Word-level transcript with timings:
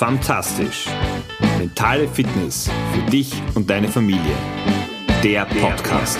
Fantastisch. 0.00 0.86
Mentale 1.58 2.08
Fitness 2.08 2.70
für 2.90 3.10
dich 3.10 3.34
und 3.54 3.68
deine 3.68 3.86
Familie. 3.86 4.34
Der 5.22 5.44
Podcast. 5.44 6.18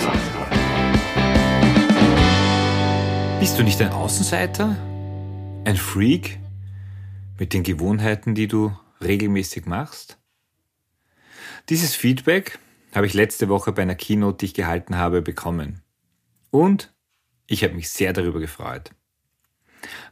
Bist 3.39 3.57
du 3.57 3.63
nicht 3.63 3.81
ein 3.81 3.91
Außenseiter? 3.91 4.75
Ein 5.65 5.77
Freak? 5.77 6.37
Mit 7.39 7.53
den 7.53 7.63
Gewohnheiten, 7.63 8.35
die 8.35 8.47
du 8.47 8.71
regelmäßig 9.03 9.65
machst? 9.65 10.19
Dieses 11.69 11.95
Feedback 11.95 12.59
habe 12.93 13.07
ich 13.07 13.15
letzte 13.15 13.49
Woche 13.49 13.71
bei 13.71 13.81
einer 13.81 13.95
Keynote, 13.95 14.37
die 14.37 14.45
ich 14.45 14.53
gehalten 14.53 14.97
habe, 14.97 15.23
bekommen. 15.23 15.81
Und 16.51 16.93
ich 17.47 17.63
habe 17.63 17.73
mich 17.73 17.89
sehr 17.89 18.13
darüber 18.13 18.39
gefreut. 18.41 18.91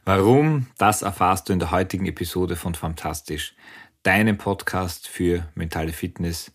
Warum? 0.04 0.66
Das 0.78 1.02
erfahrst 1.02 1.48
du 1.48 1.52
in 1.52 1.58
der 1.58 1.70
heutigen 1.70 2.06
Episode 2.06 2.56
von 2.56 2.74
Fantastisch, 2.74 3.54
deinem 4.02 4.38
Podcast 4.38 5.08
für 5.08 5.48
mentale 5.54 5.92
Fitness, 5.92 6.52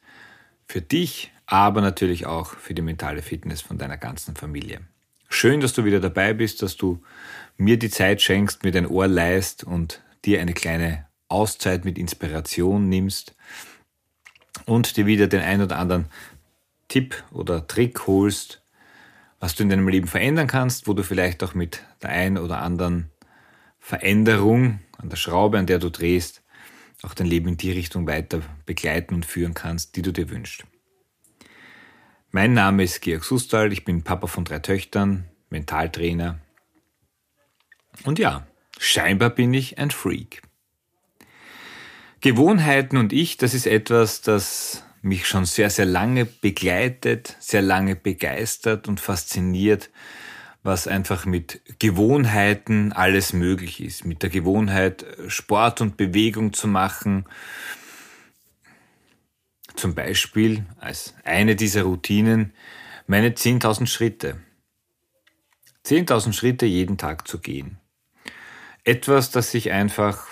für 0.67 0.81
dich, 0.81 1.31
aber 1.45 1.81
natürlich 1.81 2.25
auch 2.25 2.55
für 2.55 2.73
die 2.73 2.81
mentale 2.81 3.21
Fitness 3.21 3.61
von 3.61 3.77
deiner 3.77 3.97
ganzen 3.97 4.35
Familie. 4.35 4.81
Schön, 5.29 5.59
dass 5.59 5.73
du 5.73 5.85
wieder 5.85 5.99
dabei 5.99 6.33
bist, 6.33 6.61
dass 6.61 6.77
du 6.77 7.01
mir 7.57 7.77
die 7.77 7.89
Zeit 7.89 8.21
schenkst, 8.21 8.63
mir 8.63 8.71
dein 8.71 8.88
Ohr 8.88 9.07
leist 9.07 9.63
und 9.63 10.02
dir 10.23 10.41
eine 10.41 10.53
kleine 10.53 11.05
Auszeit 11.27 11.85
mit 11.85 11.97
Inspiration 11.97 12.89
nimmst 12.89 13.35
und 14.66 14.97
dir 14.97 15.05
wieder 15.05 15.27
den 15.27 15.41
ein 15.41 15.61
oder 15.61 15.77
anderen 15.77 16.05
Tipp 16.88 17.23
oder 17.31 17.67
Trick 17.67 18.07
holst, 18.07 18.61
was 19.39 19.55
du 19.55 19.63
in 19.63 19.70
deinem 19.70 19.88
Leben 19.88 20.07
verändern 20.07 20.48
kannst, 20.48 20.88
wo 20.88 20.94
du 20.94 21.03
vielleicht 21.03 21.44
auch 21.44 21.53
mit 21.53 21.84
der 22.02 22.09
ein 22.09 22.38
oder 22.38 22.59
anderen 22.59 23.11
Veränderung 23.80 24.80
an 24.97 25.09
der 25.09 25.17
Schraube, 25.17 25.59
an 25.59 25.67
der 25.67 25.80
du 25.80 25.89
drehst, 25.89 26.41
auch 27.03 27.14
dein 27.14 27.28
Leben 27.28 27.50
in 27.50 27.58
die 27.58 27.72
Richtung 27.72 28.08
weiter 28.08 28.41
begleiten 28.66 29.13
und 29.16 29.25
führen 29.25 29.53
kannst, 29.53 29.95
die 29.95 30.02
du 30.02 30.11
dir 30.11 30.30
wünschst. 30.30 30.66
Mein 32.31 32.53
Name 32.53 32.83
ist 32.83 33.02
Georg 33.02 33.23
Sustal, 33.23 33.72
ich 33.72 33.86
bin 33.86 34.03
Papa 34.03 34.28
von 34.28 34.44
drei 34.44 34.59
Töchtern, 34.59 35.30
Mentaltrainer. 35.50 36.39
Und 38.03 38.19
ja, 38.19 38.47
scheinbar 38.78 39.30
bin 39.30 39.53
ich 39.53 39.78
ein 39.78 39.91
Freak. 39.91 40.41
Gewohnheiten 42.22 42.97
und 42.97 43.13
ich, 43.13 43.38
das 43.38 43.53
ist 43.53 43.67
etwas, 43.67 44.22
das 44.22 44.84
mich 45.06 45.28
schon 45.28 45.45
sehr, 45.45 45.70
sehr 45.70 45.86
lange 45.86 46.25
begleitet, 46.25 47.38
sehr 47.39 47.61
lange 47.61 47.95
begeistert 47.95 48.88
und 48.88 49.00
fasziniert, 49.00 49.92
was 50.64 50.88
einfach 50.88 51.28
mit 51.28 51.62
Gewohnheiten 51.78 52.92
alles 52.92 53.31
möglich 53.31 53.81
ist. 53.81 54.03
Mit 54.03 54.23
der 54.23 54.31
Gewohnheit, 54.31 55.06
Sport 55.28 55.80
und 55.81 55.95
Bewegung 55.95 56.53
zu 56.53 56.67
machen. 56.67 57.25
Zum 59.75 59.94
Beispiel 59.94 60.66
als 60.80 61.14
eine 61.23 61.56
dieser 61.56 61.84
Routinen 61.84 62.53
meine 63.06 63.30
10.000 63.30 63.86
Schritte. 63.86 64.42
10.000 65.86 66.34
Schritte 66.34 66.66
jeden 66.66 66.97
Tag 66.97 67.28
zu 67.28 67.40
gehen. 67.40 67.78
Etwas, 68.84 69.30
das 69.30 69.52
sich 69.52 69.69
einfach, 69.69 70.25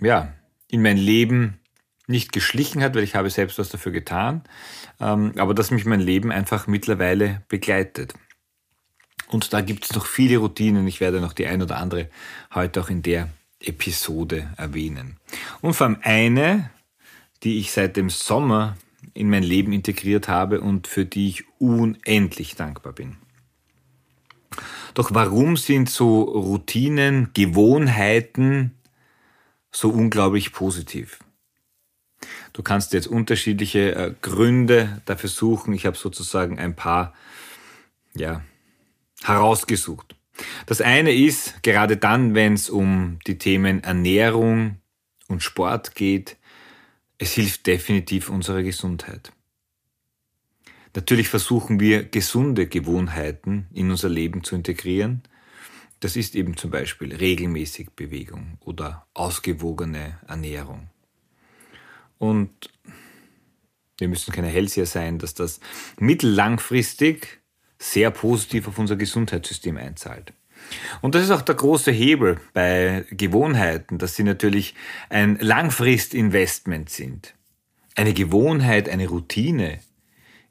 ja, 0.00 0.34
in 0.68 0.82
mein 0.82 0.96
Leben 0.96 1.60
nicht 2.06 2.32
geschlichen 2.32 2.82
hat, 2.82 2.94
weil 2.94 3.02
ich 3.02 3.14
habe 3.14 3.30
selbst 3.30 3.58
was 3.58 3.70
dafür 3.70 3.92
getan, 3.92 4.42
ähm, 5.00 5.32
aber 5.36 5.54
dass 5.54 5.70
mich 5.70 5.84
mein 5.84 6.00
Leben 6.00 6.30
einfach 6.30 6.66
mittlerweile 6.66 7.42
begleitet. 7.48 8.14
Und 9.28 9.52
da 9.52 9.62
gibt 9.62 9.84
es 9.84 9.94
noch 9.94 10.06
viele 10.06 10.38
Routinen. 10.38 10.86
Ich 10.86 11.00
werde 11.00 11.20
noch 11.20 11.32
die 11.32 11.46
ein 11.46 11.62
oder 11.62 11.78
andere 11.78 12.08
heute 12.54 12.80
auch 12.80 12.90
in 12.90 13.02
der 13.02 13.30
Episode 13.60 14.52
erwähnen. 14.56 15.16
Und 15.60 15.74
vor 15.74 15.86
allem 15.86 15.98
eine, 16.02 16.70
die 17.42 17.58
ich 17.58 17.72
seit 17.72 17.96
dem 17.96 18.10
Sommer 18.10 18.76
in 19.14 19.30
mein 19.30 19.42
Leben 19.42 19.72
integriert 19.72 20.28
habe 20.28 20.60
und 20.60 20.86
für 20.86 21.04
die 21.04 21.28
ich 21.28 21.44
unendlich 21.58 22.54
dankbar 22.56 22.92
bin. 22.92 23.16
Doch 24.94 25.12
warum 25.12 25.56
sind 25.56 25.90
so 25.90 26.22
Routinen, 26.22 27.30
Gewohnheiten 27.34 28.72
so 29.72 29.90
unglaublich 29.90 30.52
positiv? 30.52 31.18
Du 32.54 32.62
kannst 32.62 32.92
jetzt 32.92 33.08
unterschiedliche 33.08 33.94
äh, 33.94 34.14
Gründe 34.22 35.02
dafür 35.04 35.28
suchen. 35.28 35.74
Ich 35.74 35.86
habe 35.86 35.96
sozusagen 35.96 36.58
ein 36.58 36.76
paar 36.76 37.12
ja, 38.16 38.42
herausgesucht. 39.22 40.14
Das 40.66 40.80
eine 40.80 41.12
ist, 41.12 41.62
gerade 41.64 41.96
dann, 41.96 42.34
wenn 42.34 42.54
es 42.54 42.70
um 42.70 43.18
die 43.26 43.38
Themen 43.38 43.82
Ernährung 43.82 44.78
und 45.28 45.42
Sport 45.42 45.96
geht, 45.96 46.36
es 47.18 47.32
hilft 47.32 47.66
definitiv 47.66 48.30
unserer 48.30 48.62
Gesundheit. 48.62 49.32
Natürlich 50.94 51.28
versuchen 51.28 51.80
wir 51.80 52.04
gesunde 52.04 52.68
Gewohnheiten 52.68 53.66
in 53.72 53.90
unser 53.90 54.08
Leben 54.08 54.44
zu 54.44 54.54
integrieren. 54.54 55.22
Das 55.98 56.14
ist 56.14 56.36
eben 56.36 56.56
zum 56.56 56.70
Beispiel 56.70 57.12
regelmäßig 57.14 57.90
Bewegung 57.96 58.58
oder 58.60 59.08
ausgewogene 59.12 60.20
Ernährung. 60.28 60.88
Und 62.18 62.50
wir 63.98 64.08
müssen 64.08 64.32
keine 64.32 64.48
Hellseher 64.48 64.86
sein, 64.86 65.18
dass 65.18 65.34
das 65.34 65.60
mittellangfristig 65.98 67.40
sehr 67.78 68.10
positiv 68.10 68.68
auf 68.68 68.78
unser 68.78 68.96
Gesundheitssystem 68.96 69.76
einzahlt. 69.76 70.32
Und 71.02 71.14
das 71.14 71.24
ist 71.24 71.30
auch 71.30 71.42
der 71.42 71.54
große 71.54 71.90
Hebel 71.90 72.40
bei 72.52 73.04
Gewohnheiten, 73.10 73.98
dass 73.98 74.16
sie 74.16 74.22
natürlich 74.22 74.74
ein 75.10 75.38
Langfristinvestment 75.38 76.88
sind. 76.88 77.34
Eine 77.94 78.14
Gewohnheit, 78.14 78.88
eine 78.88 79.08
Routine 79.08 79.80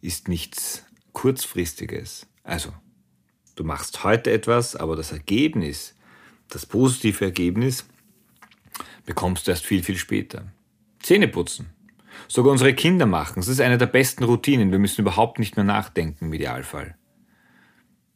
ist 0.01 0.27
nichts 0.27 0.85
Kurzfristiges. 1.13 2.27
Also, 2.43 2.73
du 3.55 3.63
machst 3.63 4.03
heute 4.03 4.31
etwas, 4.31 4.75
aber 4.75 4.95
das 4.95 5.11
Ergebnis, 5.11 5.95
das 6.49 6.65
positive 6.65 7.25
Ergebnis, 7.25 7.85
bekommst 9.05 9.47
du 9.47 9.51
erst 9.51 9.65
viel, 9.65 9.83
viel 9.83 9.97
später. 9.97 10.51
Zähne 11.03 11.27
putzen. 11.27 11.69
Sogar 12.27 12.51
unsere 12.51 12.73
Kinder 12.73 13.05
machen. 13.05 13.35
Das 13.35 13.47
ist 13.47 13.61
eine 13.61 13.77
der 13.77 13.85
besten 13.85 14.23
Routinen. 14.23 14.71
Wir 14.71 14.79
müssen 14.79 15.01
überhaupt 15.01 15.37
nicht 15.37 15.55
mehr 15.55 15.65
nachdenken 15.65 16.25
im 16.25 16.33
Idealfall. 16.33 16.95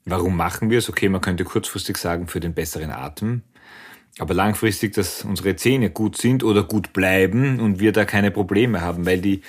Warum 0.06 0.38
machen 0.38 0.70
wir 0.70 0.80
es? 0.80 0.90
Okay, 0.90 1.10
man 1.10 1.22
könnte 1.22 1.44
kurzfristig 1.44 1.98
sagen, 1.98 2.28
für 2.28 2.40
den 2.40 2.54
besseren 2.54 2.92
Atem. 2.92 3.44
Aber 4.20 4.34
langfristig, 4.34 4.94
dass 4.94 5.24
unsere 5.24 5.56
Zähne 5.58 5.92
gut 5.92 6.18
sind 6.18 6.44
oder 6.44 6.64
gut 6.64 6.94
bleiben 6.94 7.60
und 7.60 7.80
wir 7.80 7.92
da 7.92 8.06
keine 8.06 8.32
Probleme 8.32 8.82
haben, 8.82 9.06
weil 9.06 9.22
die 9.22 9.42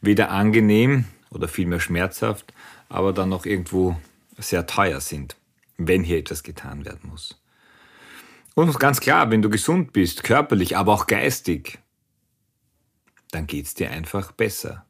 weder 0.00 0.30
angenehm 0.30 1.04
oder 1.30 1.48
vielmehr 1.48 1.80
schmerzhaft, 1.80 2.52
aber 2.88 3.12
dann 3.12 3.28
noch 3.28 3.46
irgendwo 3.46 3.96
sehr 4.38 4.66
teuer 4.66 5.00
sind, 5.00 5.36
wenn 5.76 6.02
hier 6.02 6.18
etwas 6.18 6.42
getan 6.42 6.84
werden 6.84 7.10
muss. 7.10 7.40
Und 8.54 8.80
ganz 8.80 9.00
klar, 9.00 9.30
wenn 9.30 9.42
du 9.42 9.50
gesund 9.50 9.92
bist, 9.92 10.24
körperlich, 10.24 10.76
aber 10.76 10.94
auch 10.94 11.06
geistig, 11.06 11.78
dann 13.30 13.46
geht's 13.46 13.74
dir 13.74 13.90
einfach 13.90 14.32
besser. 14.32 14.86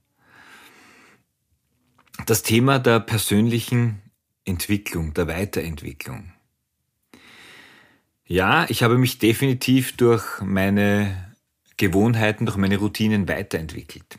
Das 2.27 2.43
Thema 2.43 2.79
der 2.79 3.01
persönlichen 3.01 4.03
Entwicklung, 4.45 5.13
der 5.15 5.29
Weiterentwicklung. 5.29 6.33
Ja, 8.27 8.67
ich 8.69 8.83
habe 8.83 8.99
mich 8.99 9.19
definitiv 9.19 9.97
durch 9.97 10.41
meine 10.41 11.35
Gewohnheiten, 11.77 12.47
durch 12.47 12.57
meine 12.57 12.79
Routinen 12.79 13.29
weiterentwickelt. 13.29 14.19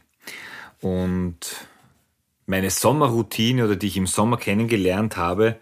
Und 0.79 1.67
meine 2.45 2.69
Sommerroutine 2.69 3.65
oder 3.65 3.75
die 3.75 3.87
ich 3.87 3.97
im 3.97 4.07
Sommer 4.07 4.37
kennengelernt 4.37 5.17
habe 5.17 5.59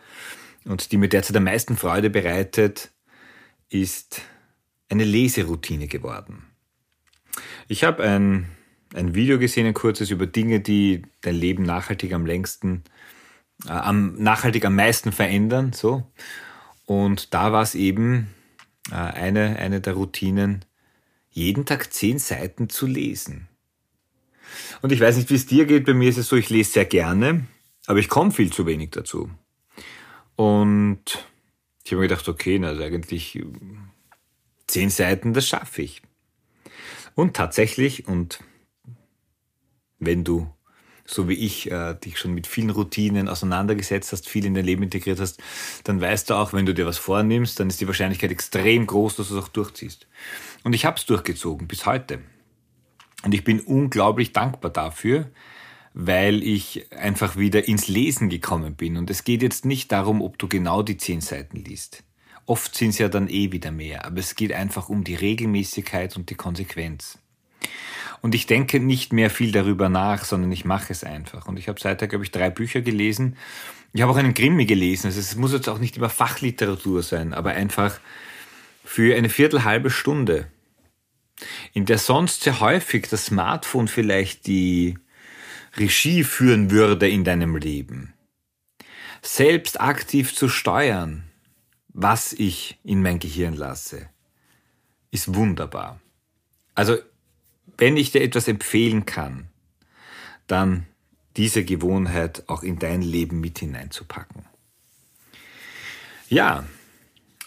und 0.65 0.91
die 0.91 0.97
mir 0.97 1.09
derzeit 1.09 1.37
am 1.37 1.45
meisten 1.45 1.77
Freude 1.77 2.09
bereitet, 2.09 2.91
ist 3.69 4.21
eine 4.89 5.03
Leseroutine 5.03 5.87
geworden. 5.87 6.44
Ich 7.67 7.83
habe 7.83 8.03
ein, 8.03 8.47
ein 8.93 9.15
Video 9.15 9.39
gesehen, 9.39 9.65
ein 9.65 9.73
kurzes, 9.73 10.11
über 10.11 10.27
Dinge, 10.27 10.59
die 10.59 11.01
dein 11.21 11.35
Leben 11.35 11.63
nachhaltig 11.63 12.13
am 12.13 12.25
längsten 12.25 12.83
äh, 13.65 13.69
am, 13.69 14.15
nachhaltig 14.15 14.65
am 14.65 14.75
meisten 14.75 15.11
verändern. 15.11 15.73
So. 15.73 16.05
Und 16.85 17.33
da 17.33 17.51
war 17.51 17.63
es 17.63 17.75
eben 17.75 18.27
äh, 18.91 18.95
eine, 18.95 19.57
eine 19.57 19.81
der 19.81 19.93
Routinen, 19.93 20.65
jeden 21.31 21.65
Tag 21.65 21.91
zehn 21.91 22.19
Seiten 22.19 22.69
zu 22.69 22.85
lesen. 22.85 23.47
Und 24.81 24.91
ich 24.91 25.01
weiß 25.01 25.17
nicht, 25.17 25.29
wie 25.29 25.35
es 25.35 25.47
dir 25.47 25.65
geht, 25.65 25.85
bei 25.85 25.93
mir 25.93 26.09
ist 26.09 26.17
es 26.17 26.27
so, 26.27 26.35
ich 26.35 26.49
lese 26.49 26.71
sehr 26.71 26.85
gerne, 26.85 27.45
aber 27.87 27.99
ich 27.99 28.09
komme 28.09 28.31
viel 28.31 28.53
zu 28.53 28.65
wenig 28.65 28.91
dazu. 28.91 29.29
Und 30.35 31.25
ich 31.83 31.91
habe 31.91 32.01
mir 32.01 32.07
gedacht, 32.07 32.29
okay, 32.29 32.63
also 32.63 32.83
eigentlich 32.83 33.41
zehn 34.67 34.89
Seiten, 34.89 35.33
das 35.33 35.47
schaffe 35.47 35.81
ich. 35.81 36.01
Und 37.15 37.35
tatsächlich, 37.35 38.07
und 38.07 38.39
wenn 39.99 40.23
du 40.23 40.47
so 41.05 41.29
wie 41.29 41.33
ich 41.33 41.69
äh, 41.71 41.93
dich 41.93 42.17
schon 42.17 42.33
mit 42.33 42.47
vielen 42.47 42.71
Routinen 42.71 43.29
auseinandergesetzt 43.29 44.11
hast, 44.11 44.27
viel 44.27 44.45
in 44.45 44.55
dein 44.55 44.65
Leben 44.65 44.83
integriert 44.83 45.19
hast, 45.19 45.39
dann 45.83 46.01
weißt 46.01 46.29
du 46.29 46.33
auch, 46.33 46.51
wenn 46.51 46.65
du 46.65 46.73
dir 46.73 46.87
was 46.87 46.97
vornimmst, 46.97 47.59
dann 47.59 47.67
ist 47.67 47.79
die 47.79 47.87
Wahrscheinlichkeit 47.87 48.31
extrem 48.31 48.87
groß, 48.87 49.15
dass 49.15 49.29
du 49.29 49.37
es 49.37 49.43
auch 49.43 49.49
durchziehst. 49.49 50.07
Und 50.63 50.73
ich 50.73 50.85
habe 50.85 50.97
es 50.97 51.05
durchgezogen 51.05 51.67
bis 51.67 51.85
heute. 51.85 52.19
Und 53.23 53.33
ich 53.33 53.43
bin 53.43 53.59
unglaublich 53.59 54.33
dankbar 54.33 54.71
dafür, 54.71 55.29
weil 55.93 56.43
ich 56.43 56.91
einfach 56.91 57.37
wieder 57.37 57.67
ins 57.67 57.87
Lesen 57.87 58.29
gekommen 58.29 58.75
bin. 58.75 58.97
Und 58.97 59.09
es 59.09 59.23
geht 59.23 59.43
jetzt 59.43 59.63
nicht 59.63 59.91
darum, 59.91 60.21
ob 60.21 60.39
du 60.39 60.47
genau 60.47 60.81
die 60.81 60.97
zehn 60.97 61.21
Seiten 61.21 61.57
liest. 61.57 62.03
Oft 62.45 62.75
sind 62.75 62.89
es 62.89 62.99
ja 62.99 63.09
dann 63.09 63.27
eh 63.27 63.51
wieder 63.51 63.71
mehr, 63.71 64.05
aber 64.05 64.19
es 64.19 64.35
geht 64.35 64.53
einfach 64.53 64.89
um 64.89 65.03
die 65.03 65.15
Regelmäßigkeit 65.15 66.15
und 66.15 66.29
die 66.29 66.35
Konsequenz. 66.35 67.17
Und 68.21 68.33
ich 68.35 68.47
denke 68.47 68.79
nicht 68.79 69.13
mehr 69.13 69.29
viel 69.29 69.51
darüber 69.51 69.89
nach, 69.89 70.25
sondern 70.25 70.51
ich 70.51 70.65
mache 70.65 70.91
es 70.91 71.03
einfach. 71.03 71.47
Und 71.47 71.57
ich 71.57 71.67
habe 71.67 71.79
seither, 71.79 72.07
glaube 72.07 72.23
ich, 72.23 72.31
drei 72.31 72.49
Bücher 72.49 72.81
gelesen. 72.81 73.37
Ich 73.93 74.01
habe 74.01 74.11
auch 74.11 74.17
einen 74.17 74.33
Grimmi 74.33 74.65
gelesen. 74.65 75.07
Also 75.07 75.19
es 75.19 75.35
muss 75.35 75.53
jetzt 75.53 75.69
auch 75.69 75.79
nicht 75.79 75.97
immer 75.97 76.09
Fachliteratur 76.09 77.03
sein, 77.03 77.33
aber 77.33 77.51
einfach 77.51 77.99
für 78.83 79.15
eine 79.15 79.29
Viertelhalbe 79.29 79.89
Stunde, 79.89 80.47
in 81.73 81.85
der 81.85 81.97
sonst 81.97 82.43
sehr 82.43 82.59
häufig 82.59 83.07
das 83.09 83.25
Smartphone 83.25 83.87
vielleicht 83.87 84.47
die 84.47 84.97
Regie 85.75 86.23
führen 86.23 86.71
würde 86.71 87.09
in 87.09 87.23
deinem 87.23 87.55
Leben. 87.57 88.13
Selbst 89.21 89.81
aktiv 89.81 90.35
zu 90.35 90.47
steuern, 90.49 91.24
was 91.97 92.33
ich 92.33 92.77
in 92.83 93.01
mein 93.01 93.19
Gehirn 93.19 93.55
lasse, 93.55 94.09
ist 95.11 95.33
wunderbar. 95.33 96.01
Also, 96.75 96.97
wenn 97.77 97.95
ich 97.95 98.11
dir 98.11 98.21
etwas 98.21 98.49
empfehlen 98.49 99.05
kann, 99.05 99.47
dann 100.45 100.87
diese 101.37 101.63
Gewohnheit 101.63 102.43
auch 102.47 102.63
in 102.63 102.79
dein 102.79 103.01
Leben 103.01 103.39
mit 103.39 103.59
hineinzupacken. 103.59 104.45
Ja, 106.27 106.65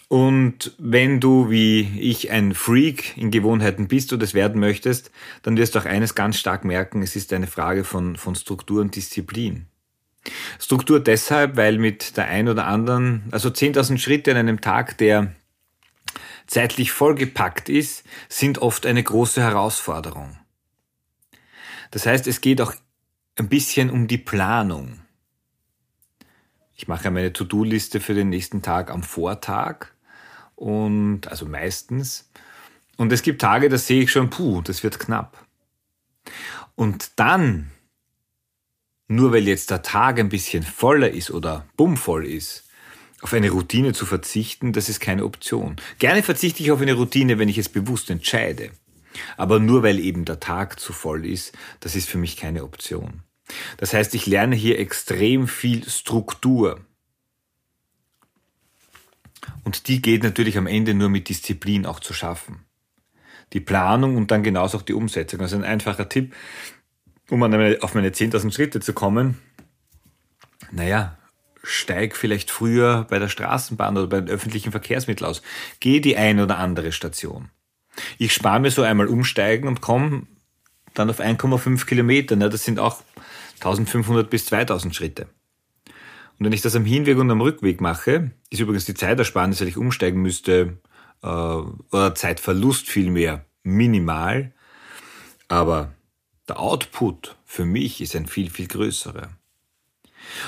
und 0.07 0.73
wenn 0.79 1.19
du 1.19 1.51
wie 1.51 1.81
ich 1.99 2.31
ein 2.31 2.55
Freak 2.55 3.15
in 3.17 3.29
Gewohnheiten 3.29 3.87
bist 3.87 4.11
oder 4.13 4.23
es 4.23 4.33
werden 4.33 4.59
möchtest, 4.59 5.11
dann 5.43 5.57
wirst 5.57 5.75
du 5.75 5.79
auch 5.79 5.85
eines 5.85 6.15
ganz 6.15 6.39
stark 6.39 6.65
merken, 6.65 7.03
es 7.03 7.15
ist 7.15 7.31
eine 7.33 7.45
Frage 7.45 7.83
von, 7.83 8.15
von 8.15 8.33
Struktur 8.33 8.81
und 8.81 8.95
Disziplin. 8.95 9.67
Struktur 10.59 10.99
deshalb, 10.99 11.55
weil 11.55 11.77
mit 11.77 12.17
der 12.17 12.27
ein 12.27 12.49
oder 12.49 12.65
anderen, 12.65 13.23
also 13.31 13.49
10.000 13.49 13.97
Schritte 13.97 14.31
an 14.31 14.37
einem 14.37 14.61
Tag, 14.61 14.97
der 14.97 15.33
zeitlich 16.47 16.91
vollgepackt 16.91 17.69
ist, 17.69 18.03
sind 18.27 18.57
oft 18.59 18.85
eine 18.85 19.03
große 19.03 19.41
Herausforderung. 19.41 20.37
Das 21.91 22.05
heißt, 22.05 22.27
es 22.27 22.41
geht 22.41 22.61
auch 22.61 22.73
ein 23.35 23.49
bisschen 23.49 23.89
um 23.89 24.07
die 24.07 24.17
Planung. 24.17 24.99
Ich 26.75 26.87
mache 26.87 27.11
meine 27.11 27.33
To-Do-Liste 27.33 27.99
für 27.99 28.13
den 28.13 28.29
nächsten 28.29 28.61
Tag 28.61 28.91
am 28.91 29.03
Vortag 29.03 29.87
und 30.55 31.27
also 31.27 31.45
meistens. 31.45 32.29
Und 32.97 33.11
es 33.11 33.21
gibt 33.21 33.41
Tage, 33.41 33.69
da 33.69 33.77
sehe 33.77 34.03
ich 34.03 34.11
schon, 34.11 34.29
puh, 34.29 34.61
das 34.61 34.83
wird 34.83 34.99
knapp. 34.99 35.45
Und 36.75 37.19
dann, 37.19 37.71
nur 39.09 39.33
weil 39.33 39.47
jetzt 39.47 39.71
der 39.71 39.81
Tag 39.81 40.19
ein 40.19 40.29
bisschen 40.29 40.63
voller 40.63 41.09
ist 41.09 41.31
oder 41.31 41.65
bummvoll 41.75 42.25
ist, 42.25 42.63
auf 43.21 43.33
eine 43.33 43.49
Routine 43.49 43.91
zu 43.91 44.05
verzichten, 44.05 44.71
das 44.71 44.87
ist 44.87 45.01
keine 45.01 45.25
Option. 45.25 45.75
Gerne 45.97 46.23
verzichte 46.23 46.63
ich 46.63 46.71
auf 46.71 46.79
eine 46.79 46.93
Routine, 46.93 47.37
wenn 47.37 47.49
ich 47.49 47.57
es 47.57 47.67
bewusst 47.67 48.09
entscheide. 48.09 48.69
Aber 49.35 49.59
nur 49.59 49.83
weil 49.83 49.99
eben 49.99 50.23
der 50.25 50.39
Tag 50.39 50.79
zu 50.79 50.93
voll 50.93 51.25
ist, 51.25 51.57
das 51.79 51.95
ist 51.95 52.07
für 52.07 52.19
mich 52.19 52.37
keine 52.37 52.63
Option. 52.63 53.23
Das 53.77 53.93
heißt, 53.93 54.13
ich 54.13 54.27
lerne 54.27 54.55
hier 54.55 54.77
extrem 54.79 55.47
viel 55.47 55.89
Struktur. 55.89 56.79
Und 59.63 59.87
die 59.87 60.03
geht 60.03 60.21
natürlich 60.21 60.57
am 60.57 60.67
Ende 60.67 60.93
nur 60.93 61.09
mit 61.09 61.29
Disziplin 61.29 61.87
auch 61.87 61.99
zu 61.99 62.13
schaffen. 62.13 62.65
Die 63.53 63.59
Planung 63.59 64.15
und 64.15 64.29
dann 64.29 64.43
genauso 64.43 64.77
auch 64.77 64.83
die 64.83 64.93
Umsetzung. 64.93 65.41
Also 65.41 65.55
ein 65.55 65.63
einfacher 65.63 66.07
Tipp, 66.07 66.35
um 67.29 67.43
auf 67.43 67.95
meine 67.95 68.09
10.000 68.09 68.53
Schritte 68.53 68.79
zu 68.79 68.93
kommen. 68.93 69.37
Naja, 70.71 71.17
steig 71.63 72.15
vielleicht 72.15 72.51
früher 72.51 73.05
bei 73.09 73.19
der 73.19 73.27
Straßenbahn 73.27 73.97
oder 73.97 74.07
bei 74.07 74.21
den 74.21 74.29
öffentlichen 74.29 74.71
Verkehrsmitteln 74.71 75.29
aus. 75.29 75.41
Geh 75.79 75.99
die 75.99 76.17
eine 76.17 76.43
oder 76.43 76.57
andere 76.57 76.91
Station. 76.91 77.49
Ich 78.17 78.33
spare 78.33 78.59
mir 78.59 78.71
so 78.71 78.81
einmal 78.81 79.07
umsteigen 79.07 79.67
und 79.67 79.81
komme 79.81 80.23
dann 80.93 81.09
auf 81.09 81.19
1,5 81.19 81.85
Kilometer. 81.85 82.35
Das 82.35 82.63
sind 82.63 82.79
auch 82.79 83.01
1500 83.55 84.29
bis 84.29 84.45
2000 84.45 84.95
Schritte. 84.95 85.27
Und 86.37 86.45
wenn 86.45 86.53
ich 86.53 86.61
das 86.61 86.75
am 86.75 86.85
Hinweg 86.85 87.17
und 87.17 87.29
am 87.31 87.41
Rückweg 87.41 87.81
mache, 87.81 88.31
ist 88.49 88.61
übrigens 88.61 88.85
die 88.85 88.93
Zeitersparnis, 88.93 89.59
weil 89.59 89.67
ich 89.67 89.77
umsteigen 89.77 90.21
müsste, 90.21 90.77
äh, 91.21 91.27
oder 91.27 92.15
Zeitverlust 92.15 92.87
vielmehr 92.87 93.45
minimal. 93.63 94.53
Aber 95.49 95.93
der 96.49 96.59
Output 96.59 97.37
für 97.45 97.65
mich 97.65 98.01
ist 98.01 98.15
ein 98.15 98.27
viel, 98.27 98.49
viel 98.49 98.67
größerer. 98.67 99.29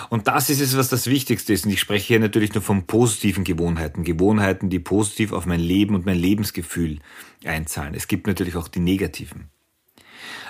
Und 0.09 0.27
das 0.27 0.50
ist 0.50 0.59
es, 0.59 0.77
was 0.77 0.89
das 0.89 1.07
Wichtigste 1.07 1.53
ist. 1.53 1.65
Und 1.65 1.71
ich 1.71 1.80
spreche 1.80 2.07
hier 2.07 2.19
natürlich 2.19 2.53
nur 2.53 2.62
von 2.62 2.86
positiven 2.86 3.44
Gewohnheiten. 3.44 4.03
Gewohnheiten, 4.03 4.69
die 4.69 4.80
positiv 4.80 5.31
auf 5.31 5.45
mein 5.45 5.59
Leben 5.59 5.95
und 5.95 6.06
mein 6.06 6.18
Lebensgefühl 6.18 7.00
einzahlen. 7.45 7.95
Es 7.95 8.07
gibt 8.07 8.27
natürlich 8.27 8.56
auch 8.56 8.68
die 8.68 8.80
negativen. 8.80 9.50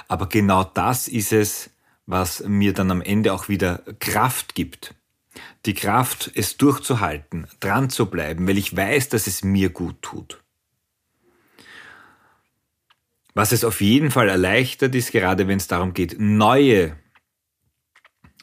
Aber 0.08 0.28
genau 0.28 0.64
das 0.64 1.08
ist 1.08 1.32
es, 1.32 1.70
was 2.06 2.44
mir 2.46 2.74
dann 2.74 2.92
am 2.92 3.02
Ende 3.02 3.32
auch 3.34 3.48
wieder 3.48 3.84
Kraft 4.00 4.56
gibt 4.56 4.96
die 5.66 5.74
Kraft, 5.74 6.32
es 6.36 6.58
durchzuhalten, 6.58 7.48
dran 7.60 7.90
zu 7.90 8.08
bleiben, 8.08 8.48
weil 8.48 8.58
ich 8.58 8.76
weiß, 8.76 9.10
dass 9.10 9.28
es 9.28 9.44
mir 9.44 9.70
gut 9.70 10.02
tut. 10.02 10.41
Was 13.34 13.52
es 13.52 13.64
auf 13.64 13.82
jeden 13.82 14.12
Fall 14.12 14.30
erleichtert, 14.30 14.94
ist 14.96 15.12
gerade 15.12 15.48
wenn 15.48 15.58
es 15.58 15.68
darum 15.68 15.94
geht, 15.94 16.20
neue 16.20 16.98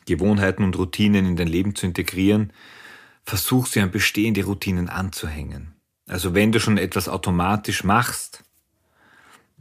Gewohnheiten 0.06 0.64
und 0.64 0.76
Routinen 0.78 1.26
in 1.26 1.36
dein 1.36 1.48
Leben 1.48 1.74
zu 1.74 1.86
integrieren, 1.86 2.52
versuch 3.24 3.66
sie 3.66 3.80
an 3.80 3.90
bestehende 3.90 4.44
Routinen 4.44 4.88
anzuhängen. 4.88 5.74
Also 6.06 6.34
wenn 6.34 6.52
du 6.52 6.60
schon 6.60 6.78
etwas 6.78 7.08
automatisch 7.08 7.84
machst, 7.84 8.42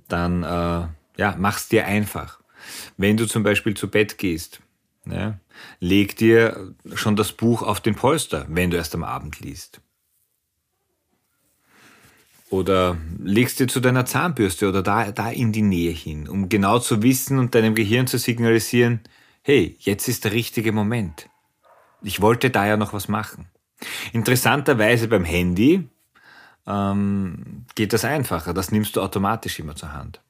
dann 0.08 0.44
äh, 0.44 0.88
ja, 1.18 1.36
mach's 1.38 1.68
dir 1.68 1.86
einfach. 1.86 2.40
Wenn 2.96 3.18
du 3.18 3.26
zum 3.26 3.44
Beispiel 3.44 3.76
zu 3.76 3.90
Bett 3.90 4.18
gehst, 4.18 4.62
ja, 5.06 5.40
leg 5.80 6.16
dir 6.16 6.74
schon 6.96 7.18
das 7.18 7.34
Buch 7.34 7.62
auf 7.62 7.82
den 7.82 7.96
Polster, 7.96 8.46
wenn 8.50 8.70
du 8.70 8.78
erst 8.78 8.96
am 8.96 9.04
Abend 9.04 9.40
liest. 9.42 9.82
Oder 12.50 12.98
legst 13.22 13.60
dir 13.60 13.68
zu 13.68 13.80
deiner 13.82 14.06
Zahnbürste 14.06 14.70
oder 14.70 14.82
da, 14.82 15.12
da 15.12 15.30
in 15.30 15.52
die 15.52 15.62
Nähe 15.62 15.92
hin, 15.92 16.30
um 16.30 16.48
genau 16.48 16.80
zu 16.80 17.04
wissen 17.04 17.40
und 17.40 17.54
deinem 17.54 17.76
Gehirn 17.76 18.08
zu 18.08 18.18
signalisieren, 18.18 19.02
hey, 19.42 19.76
jetzt 19.80 20.08
ist 20.08 20.24
der 20.24 20.32
richtige 20.32 20.72
Moment. 20.72 21.30
Ich 22.02 22.22
wollte 22.22 22.50
da 22.50 22.66
ja 22.66 22.78
noch 22.78 22.94
was 22.94 23.10
machen. 23.10 23.48
Interessanterweise 24.14 25.08
beim 25.08 25.26
Handy 25.26 25.90
ähm, 26.66 27.66
geht 27.76 27.94
das 27.94 28.06
einfacher. 28.06 28.54
Das 28.54 28.72
nimmst 28.72 28.96
du 28.96 29.02
automatisch 29.02 29.60
immer 29.60 29.76
zur 29.76 29.94
Hand. 29.94 30.22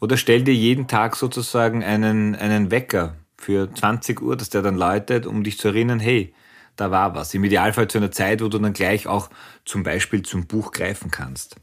Oder 0.00 0.16
stell 0.16 0.42
dir 0.42 0.54
jeden 0.54 0.88
Tag 0.88 1.16
sozusagen 1.16 1.82
einen, 1.82 2.34
einen 2.34 2.70
Wecker 2.70 3.16
für 3.36 3.72
20 3.72 4.20
Uhr, 4.20 4.36
dass 4.36 4.50
der 4.50 4.62
dann 4.62 4.76
läutet, 4.76 5.26
um 5.26 5.42
dich 5.42 5.58
zu 5.58 5.68
erinnern, 5.68 6.00
hey, 6.00 6.34
da 6.76 6.90
war 6.90 7.14
was. 7.14 7.34
Im 7.34 7.44
Idealfall 7.44 7.88
zu 7.88 7.98
einer 7.98 8.10
Zeit, 8.10 8.42
wo 8.42 8.48
du 8.48 8.58
dann 8.58 8.72
gleich 8.72 9.06
auch 9.06 9.30
zum 9.64 9.82
Beispiel 9.82 10.22
zum 10.22 10.46
Buch 10.46 10.72
greifen 10.72 11.10
kannst. 11.10 11.56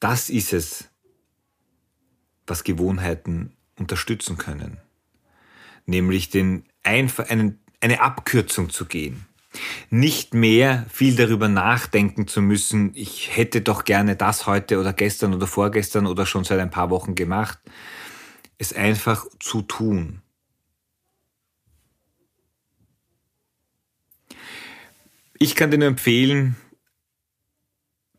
Das 0.00 0.30
ist 0.30 0.52
es, 0.52 0.88
was 2.46 2.64
Gewohnheiten 2.64 3.56
unterstützen 3.78 4.36
können. 4.36 4.78
Nämlich 5.86 6.30
den 6.30 6.64
einfach 6.82 7.28
einen, 7.28 7.60
eine 7.80 8.00
Abkürzung 8.00 8.70
zu 8.70 8.86
gehen 8.86 9.26
nicht 9.90 10.34
mehr 10.34 10.86
viel 10.90 11.16
darüber 11.16 11.48
nachdenken 11.48 12.26
zu 12.26 12.40
müssen, 12.40 12.92
ich 12.94 13.36
hätte 13.36 13.60
doch 13.60 13.84
gerne 13.84 14.16
das 14.16 14.46
heute 14.46 14.80
oder 14.80 14.92
gestern 14.92 15.34
oder 15.34 15.46
vorgestern 15.46 16.06
oder 16.06 16.26
schon 16.26 16.44
seit 16.44 16.60
ein 16.60 16.70
paar 16.70 16.90
Wochen 16.90 17.14
gemacht, 17.14 17.58
es 18.58 18.72
einfach 18.72 19.26
zu 19.38 19.62
tun. 19.62 20.22
Ich 25.42 25.56
kann 25.56 25.70
dir 25.70 25.78
nur 25.78 25.88
empfehlen, 25.88 26.56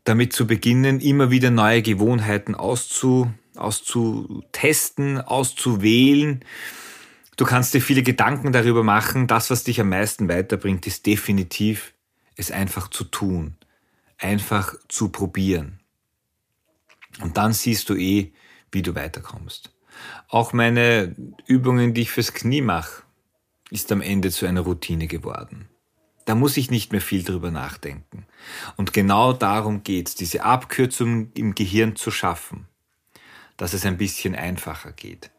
damit 0.04 0.34
zu 0.34 0.46
beginnen, 0.46 1.00
immer 1.00 1.32
wieder 1.32 1.52
neue 1.52 1.82
Gewohnheiten 1.82 2.56
auszu, 2.56 3.34
auszutesten, 3.56 5.22
auszuwählen 5.22 6.44
Du 7.36 7.46
kannst 7.46 7.74
dir 7.74 7.82
viele 7.82 8.04
Gedanken 8.04 8.52
darüber 8.52 8.84
machen. 8.84 9.28
Das, 9.28 9.50
was 9.50 9.64
dich 9.64 9.82
am 9.82 9.90
meisten 9.90 10.30
weiterbringt, 10.30 10.86
ist 10.86 11.06
definitiv, 11.06 11.94
es 12.36 12.52
einfach 12.52 12.90
zu 12.90 13.04
tun. 13.06 13.56
Einfach 14.18 14.76
zu 14.88 15.10
probieren. 15.10 15.80
Und 17.22 17.38
dann 17.38 17.54
siehst 17.54 17.90
du 17.90 17.96
eh, 17.96 18.32
wie 18.72 18.82
du 18.82 18.96
weiterkommst. 18.96 19.74
Auch 20.28 20.54
meine 20.54 21.16
Übungen, 21.46 21.94
die 21.94 22.02
ich 22.02 22.12
fürs 22.12 22.34
Knie 22.34 22.62
mache, 22.62 23.04
ist 23.70 23.92
am 23.92 24.02
Ende 24.02 24.32
zu 24.32 24.46
einer 24.46 24.62
Routine 24.62 25.08
geworden. 25.08 25.68
Da 26.26 26.36
muss 26.36 26.58
ich 26.58 26.72
nicht 26.72 26.92
mehr 26.92 27.02
viel 27.02 27.24
drüber 27.24 27.52
nachdenken. 27.52 28.26
Und 28.78 28.94
genau 28.94 29.34
darum 29.34 29.84
geht's, 29.84 30.16
diese 30.16 30.44
Abkürzung 30.44 31.32
im 31.34 31.56
Gehirn 31.56 31.96
zu 31.96 32.12
schaffen, 32.12 32.68
dass 33.58 33.74
es 33.74 33.86
ein 33.86 33.98
bisschen 33.98 34.36
einfacher 34.36 34.92
geht. 34.92 35.32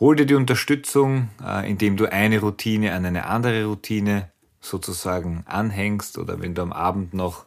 Hol 0.00 0.14
dir 0.14 0.26
die 0.26 0.34
Unterstützung, 0.34 1.28
äh, 1.44 1.68
indem 1.68 1.96
du 1.96 2.10
eine 2.10 2.40
Routine 2.40 2.94
an 2.94 3.04
eine 3.04 3.26
andere 3.26 3.64
Routine 3.64 4.30
sozusagen 4.60 5.42
anhängst 5.46 6.18
oder 6.18 6.40
wenn 6.40 6.54
du 6.54 6.62
am 6.62 6.72
Abend 6.72 7.14
noch, 7.14 7.46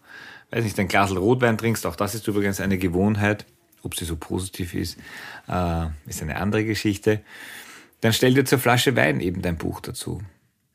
weiß 0.52 0.64
nicht, 0.64 0.78
ein 0.80 0.90
Glas 0.90 1.16
Rotwein 1.16 1.58
trinkst, 1.58 1.86
auch 1.86 1.96
das 1.96 2.14
ist 2.14 2.28
übrigens 2.28 2.60
eine 2.60 2.78
Gewohnheit, 2.78 3.46
ob 3.84 3.96
sie 3.96 4.06
so 4.06 4.18
positiv 4.18 4.74
ist, 4.74 4.98
äh, 5.48 5.88
ist 6.06 6.22
eine 6.22 6.36
andere 6.36 6.66
Geschichte. 6.66 7.22
Dann 8.02 8.14
stell 8.14 8.34
dir 8.34 8.46
zur 8.46 8.60
Flasche 8.60 8.96
Wein 8.96 9.20
eben 9.20 9.42
dein 9.42 9.58
Buch 9.58 9.80
dazu. 9.80 10.22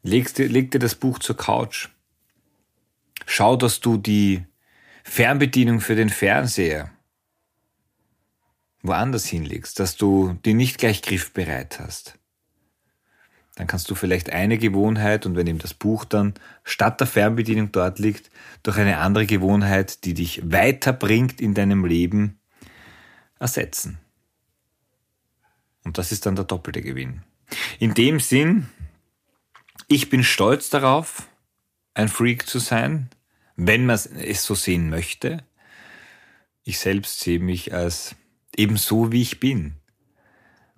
Leg 0.02 0.32
dir, 0.34 0.48
leg 0.48 0.70
dir 0.70 0.78
das 0.78 0.94
Buch 0.94 1.18
zur 1.18 1.36
Couch. 1.36 1.88
Schau, 3.26 3.56
dass 3.56 3.80
du 3.80 3.96
die 3.96 4.44
Fernbedienung 5.02 5.80
für 5.80 5.96
den 5.96 6.08
Fernseher 6.08 6.90
woanders 8.82 9.26
hinlegst, 9.26 9.80
dass 9.80 9.96
du 9.96 10.38
die 10.44 10.54
nicht 10.54 10.78
gleich 10.78 11.02
griffbereit 11.02 11.80
hast. 11.80 12.18
Dann 13.56 13.66
kannst 13.66 13.90
du 13.90 13.94
vielleicht 13.94 14.30
eine 14.30 14.58
Gewohnheit 14.58 15.26
und 15.26 15.34
wenn 15.34 15.46
eben 15.46 15.58
das 15.58 15.74
Buch 15.74 16.04
dann 16.04 16.34
statt 16.62 17.00
der 17.00 17.06
Fernbedienung 17.06 17.72
dort 17.72 17.98
liegt, 17.98 18.30
durch 18.62 18.76
eine 18.76 18.98
andere 18.98 19.26
Gewohnheit, 19.26 20.04
die 20.04 20.14
dich 20.14 20.42
weiterbringt 20.44 21.40
in 21.40 21.54
deinem 21.54 21.84
Leben, 21.84 22.38
ersetzen. 23.38 23.98
Und 25.86 25.98
das 25.98 26.10
ist 26.10 26.26
dann 26.26 26.34
der 26.34 26.44
doppelte 26.44 26.82
Gewinn. 26.82 27.22
In 27.78 27.94
dem 27.94 28.18
Sinn, 28.18 28.66
ich 29.86 30.10
bin 30.10 30.24
stolz 30.24 30.68
darauf, 30.68 31.28
ein 31.94 32.08
Freak 32.08 32.48
zu 32.48 32.58
sein, 32.58 33.08
wenn 33.54 33.86
man 33.86 33.94
es 33.94 34.42
so 34.42 34.56
sehen 34.56 34.90
möchte. 34.90 35.44
Ich 36.64 36.80
selbst 36.80 37.20
sehe 37.20 37.38
mich 37.38 37.72
als 37.72 38.16
eben 38.56 38.76
so, 38.76 39.12
wie 39.12 39.22
ich 39.22 39.38
bin. 39.38 39.76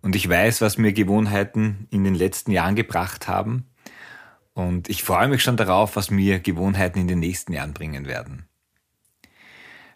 Und 0.03 0.15
ich 0.15 0.29
weiß, 0.29 0.61
was 0.61 0.77
mir 0.77 0.93
Gewohnheiten 0.93 1.89
in 1.91 2.05
den 2.05 2.15
letzten 2.15 2.51
Jahren 2.51 2.77
gebracht 2.77 3.29
haben. 3.29 3.67
Und 4.53 4.91
ich 4.91 5.03
freue 5.03 5.29
mich 5.29 5.43
schon 5.43 5.57
darauf, 5.57 5.97
was 5.97 6.11
mir 6.11 6.39
Gewohnheiten 6.39 6.99
in 6.99 7.09
den 7.09 7.21
nächsten 7.21 7.55
Jahren 7.55 7.73
bringen 7.73 8.07
werden. 8.07 8.47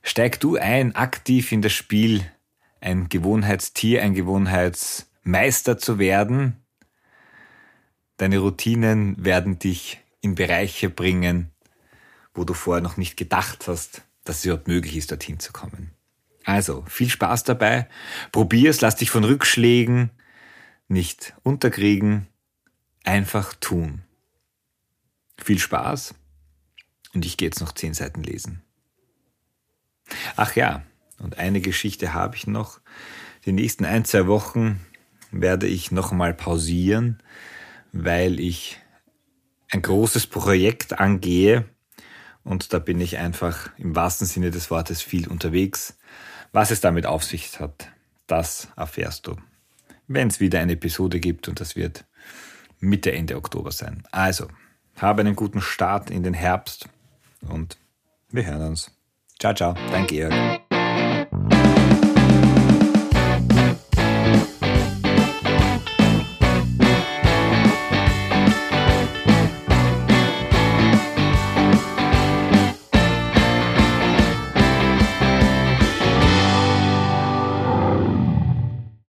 Steig 0.03 0.41
du 0.41 0.57
ein, 0.57 0.97
aktiv 0.97 1.53
in 1.53 1.61
das 1.61 1.75
Spiel, 1.75 2.25
ein 2.83 3.09
Gewohnheitstier, 3.09 4.03
ein 4.03 4.13
Gewohnheitsmeister 4.13 5.79
zu 5.79 5.99
werden. 5.99 6.57
Deine 8.17 8.39
Routinen 8.39 9.25
werden 9.25 9.59
dich 9.59 10.01
in 10.21 10.35
Bereiche 10.35 10.91
bringen, 10.91 11.51
wo 12.35 12.45
du 12.45 12.55
vorher 12.55 12.83
noch 12.83 12.97
nicht 12.97 13.17
gedacht 13.17 13.69
hast, 13.69 14.03
dass 14.25 14.39
es 14.39 14.45
überhaupt 14.45 14.69
möglich 14.69 14.97
ist, 14.97 15.11
dorthin 15.11 15.39
zu 15.39 15.53
kommen. 15.53 15.93
Also, 16.45 16.85
viel 16.89 17.09
Spaß 17.09 17.45
dabei. 17.45 17.89
Probier's, 18.33 18.81
lass 18.81 18.97
dich 18.97 19.11
von 19.11 19.25
Rückschlägen 19.25 20.11
nicht 20.89 21.35
unterkriegen. 21.45 22.27
Einfach 23.05 23.55
tun. 23.55 24.03
Viel 25.39 25.59
Spaß. 25.59 26.15
Und 27.15 27.25
ich 27.25 27.37
gehe 27.37 27.47
jetzt 27.47 27.61
noch 27.61 27.73
zehn 27.73 27.95
Seiten 27.95 28.23
lesen. 28.23 28.63
Ach 30.37 30.55
ja, 30.57 30.83
und 31.23 31.39
eine 31.39 31.61
Geschichte 31.61 32.15
habe 32.15 32.37
ich 32.37 32.47
noch. 32.47 32.81
Die 33.45 33.53
nächsten 33.53 33.85
ein, 33.85 34.05
zwei 34.05 34.27
Wochen 34.27 34.81
werde 35.31 35.67
ich 35.67 35.91
nochmal 35.91 36.35
pausieren, 36.35 37.23
weil 37.93 38.39
ich 38.39 38.79
ein 39.71 39.83
großes 39.83 40.27
Projekt 40.27 40.99
angehe. 40.99 41.65
Und 42.45 42.73
da 42.73 42.79
bin 42.79 43.01
ich 43.01 43.19
einfach 43.19 43.71
im 43.79 43.95
wahrsten 43.97 44.27
Sinne 44.27 44.51
des 44.51 44.71
Wortes 44.71 45.01
viel 45.01 45.29
unterwegs. 45.29 45.97
Was 46.53 46.71
es 46.71 46.81
damit 46.81 47.07
auf 47.07 47.25
sich 47.25 47.59
hat, 47.61 47.89
das 48.27 48.69
erfährst 48.77 49.27
du, 49.27 49.37
wenn 50.07 50.29
es 50.29 50.41
wieder 50.41 50.61
eine 50.61 50.73
Episode 50.73 51.19
gibt 51.19 51.49
und 51.49 51.61
das 51.61 51.77
wird 51.77 52.05
Mitte, 52.79 53.13
Ende 53.13 53.37
Oktober 53.37 53.71
sein. 53.71 54.03
Also, 54.11 54.49
habe 54.97 55.23
einen 55.23 55.37
guten 55.37 55.61
Start 55.61 56.11
in 56.11 56.23
den 56.23 56.35
Herbst 56.35 56.89
und 57.49 57.79
wir 58.31 58.45
hören 58.45 58.69
uns. 58.69 58.91
Ciao, 59.39 59.55
ciao, 59.55 59.75
dein 59.91 60.07
Georg. 60.07 60.33